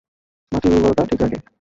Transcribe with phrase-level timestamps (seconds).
[0.51, 1.37] মাটির উর্বরতা ঠিক রাখে।